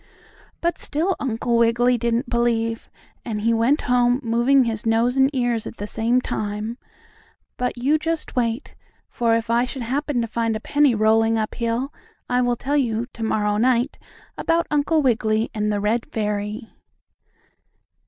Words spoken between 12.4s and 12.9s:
will tell